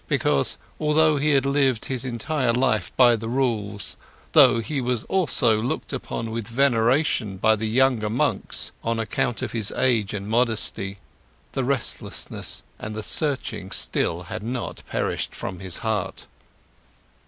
Because, 0.07 0.57
though 0.79 1.17
he 1.17 1.29
had 1.35 1.45
lived 1.45 1.85
his 1.85 2.05
entire 2.05 2.53
life 2.53 2.91
by 2.97 3.15
the 3.15 3.29
rules, 3.29 3.97
though 4.31 4.57
he 4.59 4.81
was 4.81 5.03
also 5.03 5.61
looked 5.61 5.93
upon 5.93 6.31
with 6.31 6.47
veneration 6.47 7.37
by 7.37 7.55
the 7.55 7.67
younger 7.67 8.09
monks 8.09 8.71
on 8.83 8.97
account 8.97 9.43
of 9.43 9.51
his 9.51 9.71
age 9.73 10.15
and 10.15 10.25
his 10.25 10.31
modesty, 10.31 10.97
the 11.51 11.63
restlessness 11.63 12.63
and 12.79 12.95
the 12.95 13.03
searching 13.03 13.69
still 13.69 14.23
had 14.23 14.41
not 14.41 14.81
perished 14.89 15.35
from 15.35 15.59
his 15.59 15.77
heart. 15.85 16.25